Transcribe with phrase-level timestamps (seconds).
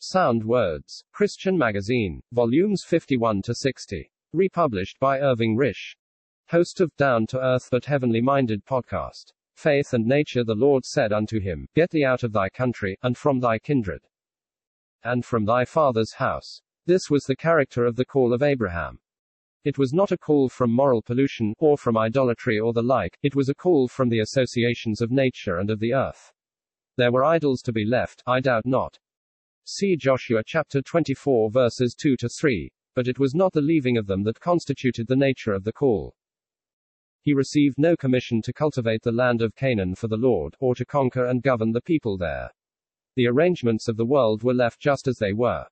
[0.00, 1.02] Sound Words.
[1.10, 2.22] Christian Magazine.
[2.30, 4.08] Volumes 51 to 60.
[4.32, 5.96] Republished by Irving Risch.
[6.50, 9.32] Host of Down to Earth but Heavenly Minded podcast.
[9.56, 13.16] Faith and nature the Lord said unto him, Get thee out of thy country, and
[13.16, 14.06] from thy kindred,
[15.02, 16.62] and from thy father's house.
[16.86, 19.00] This was the character of the call of Abraham.
[19.64, 23.34] It was not a call from moral pollution, or from idolatry or the like, it
[23.34, 26.32] was a call from the associations of nature and of the earth.
[26.96, 29.00] There were idols to be left, I doubt not.
[29.70, 32.72] See Joshua chapter 24 verses 2 to 3.
[32.94, 36.14] But it was not the leaving of them that constituted the nature of the call.
[37.20, 40.86] He received no commission to cultivate the land of Canaan for the Lord, or to
[40.86, 42.50] conquer and govern the people there.
[43.14, 45.66] The arrangements of the world were left just as they were.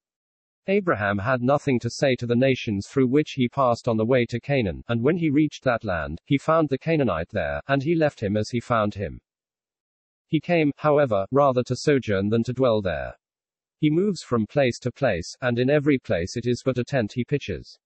[0.67, 4.27] Abraham had nothing to say to the nations through which he passed on the way
[4.27, 7.95] to Canaan, and when he reached that land, he found the Canaanite there, and he
[7.95, 9.23] left him as he found him.
[10.27, 13.15] He came, however, rather to sojourn than to dwell there.
[13.79, 17.13] He moves from place to place, and in every place it is but a tent
[17.13, 17.79] he pitches.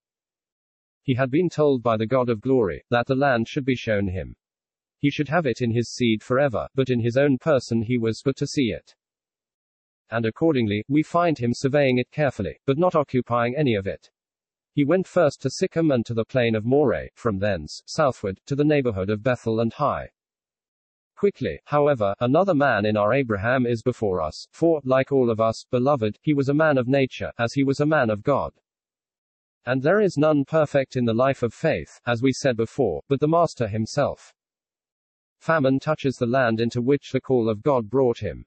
[1.03, 4.09] He had been told by the God of glory, that the land should be shown
[4.09, 4.37] him.
[4.99, 8.23] He should have it in his seed forever, but in his own person he was
[8.25, 8.95] but to see it.
[10.11, 14.11] And accordingly, we find him surveying it carefully, but not occupying any of it.
[14.73, 18.55] He went first to Sichem and to the plain of Moreh, from thence, southward, to
[18.55, 20.11] the neighborhood of Bethel and Hai.
[21.21, 25.67] Quickly, however, another man in our Abraham is before us, for, like all of us,
[25.71, 28.55] beloved, he was a man of nature, as he was a man of God.
[29.67, 33.21] And there is none perfect in the life of faith, as we said before, but
[33.21, 34.33] the Master himself.
[35.41, 38.47] Famine touches the land into which the call of God brought him.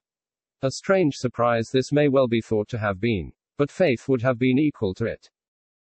[0.63, 3.33] A strange surprise this may well be thought to have been.
[3.55, 5.29] But faith would have been equal to it.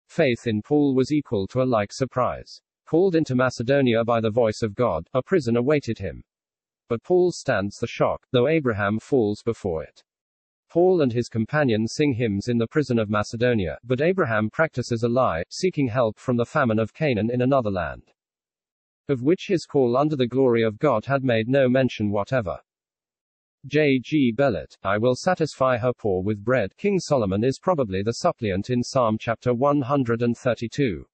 [0.05, 2.61] Faith in Paul was equal to a like surprise.
[2.85, 6.23] Called into Macedonia by the voice of God, a prison awaited him.
[6.87, 10.03] But Paul stands the shock, though Abraham falls before it.
[10.69, 15.07] Paul and his companion sing hymns in the prison of Macedonia, but Abraham practices a
[15.07, 18.11] lie, seeking help from the famine of Canaan in another land,
[19.07, 22.59] of which his call under the glory of God had made no mention whatever.
[23.67, 23.99] J.
[23.99, 24.31] G.
[24.31, 26.77] Bellett, I will satisfy her poor with bread.
[26.77, 31.07] King Solomon is probably the suppliant in Psalm chapter 132.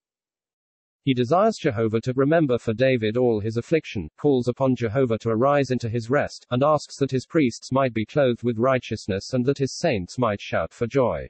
[1.03, 5.71] He desires Jehovah to remember for David all his affliction, calls upon Jehovah to arise
[5.71, 9.57] into his rest, and asks that his priests might be clothed with righteousness and that
[9.57, 11.27] his saints might shout for joy.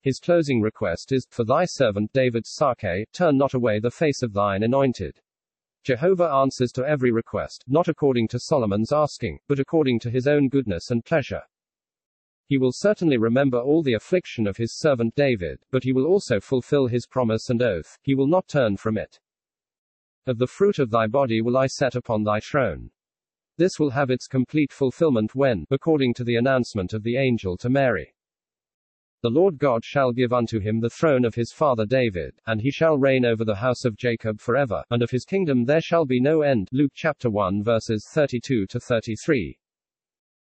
[0.00, 4.32] His closing request is, For thy servant David's sake, turn not away the face of
[4.32, 5.20] thine anointed.
[5.82, 10.48] Jehovah answers to every request, not according to Solomon's asking, but according to his own
[10.48, 11.42] goodness and pleasure.
[12.46, 16.40] He will certainly remember all the affliction of his servant David, but he will also
[16.40, 19.18] fulfill his promise and oath, he will not turn from it.
[20.26, 22.90] Of the fruit of thy body will I set upon thy throne.
[23.56, 27.70] This will have its complete fulfillment when, according to the announcement of the angel to
[27.70, 28.14] Mary,
[29.24, 32.70] the Lord God shall give unto him the throne of his father David, and he
[32.70, 36.20] shall reign over the house of Jacob forever, and of his kingdom there shall be
[36.20, 36.68] no end.
[36.72, 39.58] Luke chapter 1 verses 32 to 33.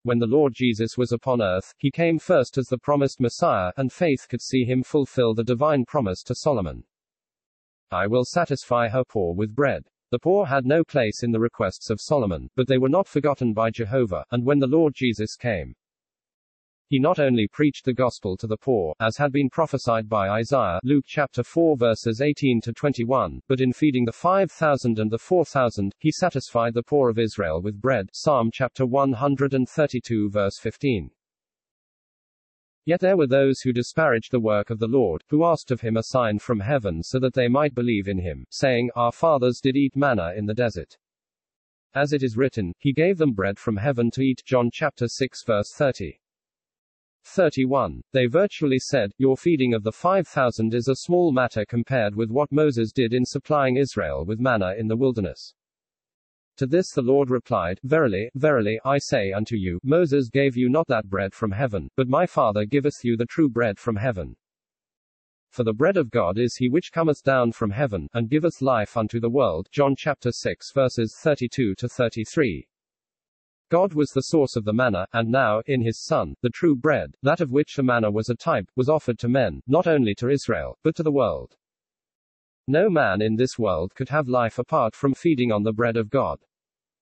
[0.05, 3.93] When the Lord Jesus was upon earth, he came first as the promised Messiah, and
[3.93, 6.85] faith could see him fulfill the divine promise to Solomon.
[7.93, 9.85] I will satisfy her poor with bread.
[10.11, 13.53] The poor had no place in the requests of Solomon, but they were not forgotten
[13.53, 15.75] by Jehovah, and when the Lord Jesus came,
[16.93, 20.79] he not only preached the gospel to the poor, as had been prophesied by Isaiah,
[20.85, 25.95] Luke chapter 4 verses 18 to 21, but in feeding the 5,000 and the 4,000,
[25.99, 31.11] he satisfied the poor of Israel with bread, Psalm chapter 132 verse 15.
[32.85, 35.97] Yet there were those who disparaged the work of the Lord, who asked of him
[35.97, 39.79] a sign from heaven so that they might believe in him, saying, Our fathers did
[39.79, 40.99] eat manna in the desert.
[41.95, 44.43] As it is written, He gave them bread from heaven to eat.
[44.45, 46.19] John chapter 6 verse 30.
[47.25, 48.03] 31.
[48.13, 52.53] They virtually said, Your feeding of the 5,000 is a small matter compared with what
[52.53, 55.55] Moses did in supplying Israel with manna in the wilderness.
[56.59, 60.87] To this the Lord replied, Verily, verily, I say unto you, Moses gave you not
[60.89, 64.37] that bread from heaven, but my Father giveth you the true bread from heaven.
[65.53, 68.97] For the bread of God is he which cometh down from heaven, and giveth life
[68.97, 69.69] unto the world.
[69.71, 72.67] John chapter 6 verses 32 to 33.
[73.73, 77.15] God was the source of the manna, and now, in his Son, the true bread,
[77.23, 80.29] that of which the manna was a type, was offered to men, not only to
[80.29, 81.57] Israel, but to the world.
[82.69, 86.11] No man in this world could have life apart from feeding on the bread of
[86.11, 86.41] God.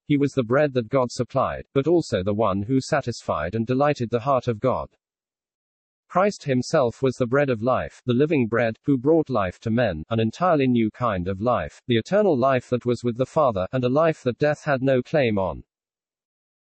[0.07, 4.09] He was the bread that God supplied, but also the one who satisfied and delighted
[4.11, 4.91] the heart of God.
[6.09, 10.05] Christ himself was the bread of life, the living bread, who brought life to men,
[10.09, 13.83] an entirely new kind of life, the eternal life that was with the Father, and
[13.83, 15.65] a life that death had no claim on.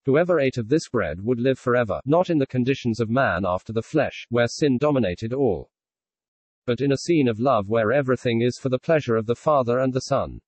[0.07, 3.73] Whoever ate of this bread would live forever, not in the conditions of man after
[3.73, 5.69] the flesh, where sin dominated all,
[6.65, 9.79] but in a scene of love where everything is for the pleasure of the Father
[9.79, 10.39] and the Son.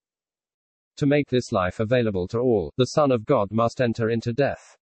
[0.95, 4.77] To make this life available to all, the Son of God must enter into death.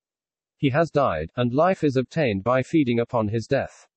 [0.58, 3.88] He has died, and life is obtained by feeding upon his death.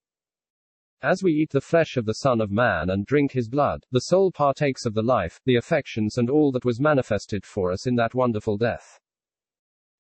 [1.03, 4.00] As we eat the flesh of the Son of Man and drink his blood, the
[4.00, 7.97] soul partakes of the life, the affections, and all that was manifested for us in
[7.97, 9.00] that wonderful death.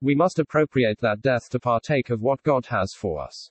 [0.02, 3.50] We must appropriate that death to partake of what God has for us.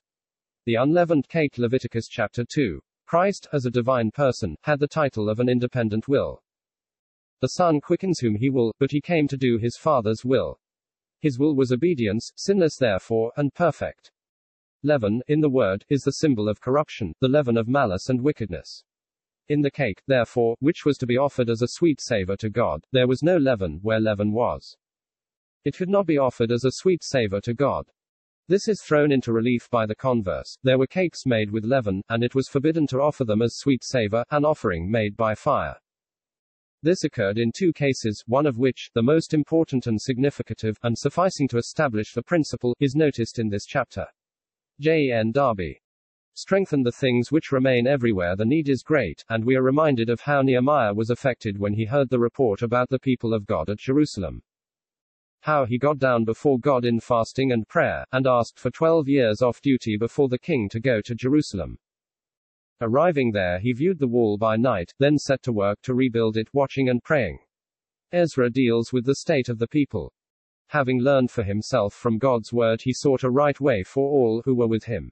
[0.66, 2.81] The unleavened cake Leviticus chapter 2.
[3.06, 6.42] Christ, as a divine person, had the title of an independent will.
[7.42, 10.60] The Son quickens whom he will, but he came to do his Father's will.
[11.19, 14.12] His will was obedience, sinless therefore, and perfect.
[14.81, 18.84] Leaven, in the word, is the symbol of corruption, the leaven of malice and wickedness.
[19.50, 22.86] In the cake, therefore, which was to be offered as a sweet savor to God,
[22.92, 24.78] there was no leaven where leaven was.
[25.66, 27.86] It could not be offered as a sweet savor to God.
[28.48, 30.58] This is thrown into relief by the converse.
[30.64, 33.84] There were cakes made with leaven, and it was forbidden to offer them as sweet
[33.84, 35.76] savor, an offering made by fire.
[36.82, 41.48] This occurred in two cases, one of which, the most important and significative, and sufficing
[41.50, 44.08] to establish the principle, is noticed in this chapter.
[44.80, 45.12] J.
[45.12, 45.32] N.
[45.34, 45.82] Darby.
[46.36, 50.22] Strengthen the things which remain everywhere the need is great, and we are reminded of
[50.22, 53.78] how Nehemiah was affected when he heard the report about the people of God at
[53.78, 54.42] Jerusalem
[55.41, 59.41] how he got down before God in fasting and prayer, and asked for 12 years
[59.41, 61.77] off duty before the king to go to Jerusalem.
[62.81, 66.47] Arriving there, he viewed the wall by night, then set to work to rebuild it,
[66.53, 67.39] watching and praying.
[68.12, 70.13] Ezra deals with the state of the people.
[70.68, 74.56] Having learned for himself from God's word, he sought a right way for all who
[74.56, 75.12] were with him.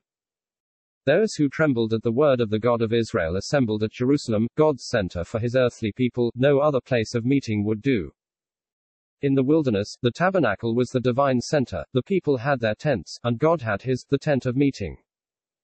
[1.05, 4.87] Those who trembled at the word of the God of Israel assembled at Jerusalem, God's
[4.87, 8.11] center for his earthly people, no other place of meeting would do.
[9.21, 13.39] In the wilderness, the tabernacle was the divine center, the people had their tents, and
[13.39, 14.97] God had his, the tent of meeting.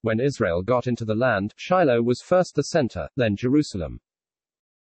[0.01, 4.01] When Israel got into the land, Shiloh was first the center, then Jerusalem.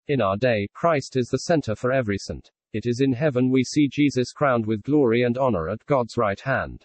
[0.08, 2.50] In our day, Christ is the center for every saint.
[2.72, 6.40] It is in heaven we see Jesus crowned with glory and honor at God's right
[6.40, 6.84] hand.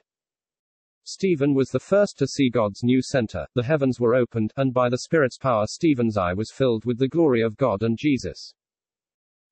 [1.04, 4.90] Stephen was the first to see God's new center, the heavens were opened, and by
[4.90, 8.54] the Spirit's power Stephen's eye was filled with the glory of God and Jesus.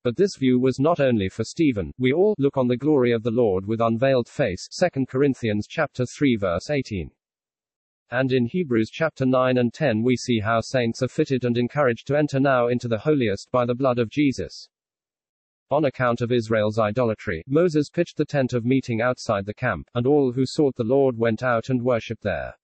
[0.03, 1.93] But this view was not only for Stephen.
[1.99, 4.67] We all look on the glory of the Lord with unveiled face.
[4.67, 7.11] 2 Corinthians chapter 3 verse 18.
[8.09, 12.07] And in Hebrews chapter 9 and 10 we see how saints are fitted and encouraged
[12.07, 14.67] to enter now into the holiest by the blood of Jesus.
[15.69, 20.07] On account of Israel's idolatry, Moses pitched the tent of meeting outside the camp, and
[20.07, 22.55] all who sought the Lord went out and worshipped there.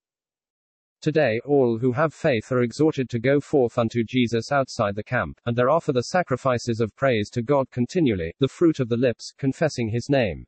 [0.99, 5.39] Today, all who have faith are exhorted to go forth unto Jesus outside the camp,
[5.45, 9.31] and there offer the sacrifices of praise to God continually, the fruit of the lips,
[9.38, 10.47] confessing his name.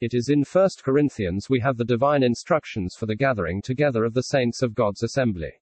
[0.00, 4.12] It is in 1 Corinthians we have the divine instructions for the gathering together of
[4.12, 5.52] the saints of God's assembly.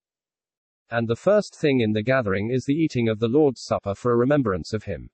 [0.90, 4.12] And the first thing in the gathering is the eating of the Lord's Supper for
[4.12, 5.10] a remembrance of him.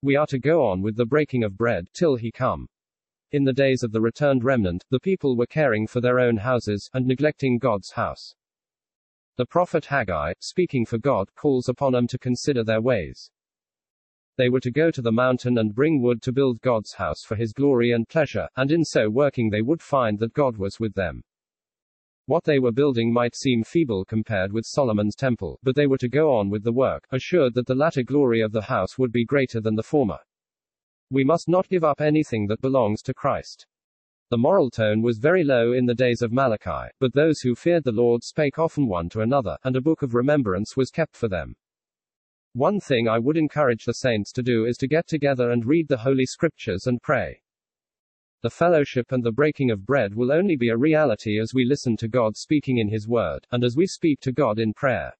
[0.00, 2.68] We are to go on with the breaking of bread, till he come.
[3.34, 6.88] In the days of the returned remnant, the people were caring for their own houses,
[6.94, 8.36] and neglecting God's house.
[9.38, 13.32] The prophet Haggai, speaking for God, calls upon them to consider their ways.
[14.36, 17.34] They were to go to the mountain and bring wood to build God's house for
[17.34, 20.94] his glory and pleasure, and in so working they would find that God was with
[20.94, 21.24] them.
[22.26, 26.08] What they were building might seem feeble compared with Solomon's temple, but they were to
[26.08, 29.24] go on with the work, assured that the latter glory of the house would be
[29.24, 30.20] greater than the former.
[31.10, 33.66] We must not give up anything that belongs to Christ.
[34.30, 37.84] The moral tone was very low in the days of Malachi, but those who feared
[37.84, 41.28] the Lord spake often one to another, and a book of remembrance was kept for
[41.28, 41.56] them.
[42.54, 45.88] One thing I would encourage the saints to do is to get together and read
[45.88, 47.42] the Holy Scriptures and pray.
[48.42, 51.96] The fellowship and the breaking of bread will only be a reality as we listen
[51.98, 55.14] to God speaking in His Word, and as we speak to God in prayer.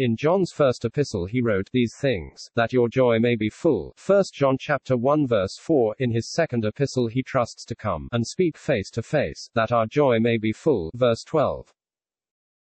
[0.00, 3.94] In John's first epistle he wrote these things, that your joy may be full.
[4.06, 5.94] 1 John chapter 1 verse 4.
[5.98, 9.86] In his second epistle he trusts to come and speak face to face, that our
[9.86, 10.90] joy may be full.
[10.94, 11.70] Verse 12.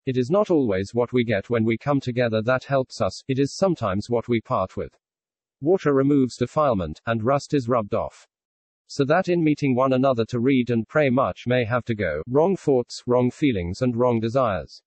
[0.04, 3.38] It is not always what we get when we come together that helps us, it
[3.38, 4.98] is sometimes what we part with.
[5.62, 8.26] Water removes defilement, and rust is rubbed off.
[8.88, 12.22] So that in meeting one another to read and pray much may have to go,
[12.28, 14.82] wrong thoughts, wrong feelings, and wrong desires.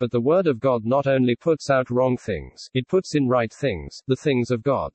[0.00, 3.52] But the Word of God not only puts out wrong things, it puts in right
[3.52, 4.92] things, the things of God.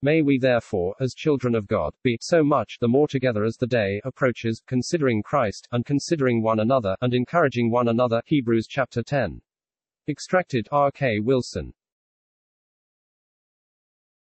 [0.00, 3.66] May we therefore, as children of God, be so much the more together as the
[3.66, 8.22] day approaches, considering Christ, and considering one another, and encouraging one another.
[8.24, 9.42] Hebrews chapter 10.
[10.08, 10.90] Extracted R.
[10.90, 11.20] K.
[11.20, 11.74] Wilson.